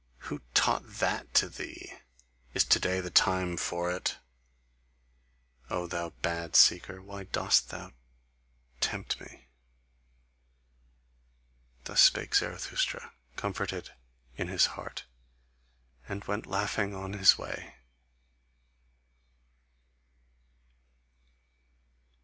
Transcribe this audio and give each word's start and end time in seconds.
Who 0.31 0.41
TAUGHT 0.55 0.95
that 0.97 1.31
to 1.35 1.47
thee? 1.47 1.93
Is 2.55 2.63
to 2.63 2.79
day 2.79 3.01
the 3.01 3.11
time 3.11 3.55
for 3.55 3.91
it? 3.91 4.17
Oh, 5.69 5.85
thou 5.85 6.09
bad 6.23 6.55
seeker, 6.55 6.99
why 7.03 7.25
dost 7.25 7.69
thou 7.69 7.91
tempt 8.79 9.21
me?" 9.21 9.47
Thus 11.83 12.01
spake 12.01 12.33
Zarathustra, 12.33 13.13
comforted 13.35 13.91
in 14.37 14.47
his 14.47 14.65
heart, 14.73 15.03
and 16.07 16.23
went 16.25 16.47
laughing 16.47 16.95
on 16.95 17.13
his 17.13 17.37
way. 17.37 17.75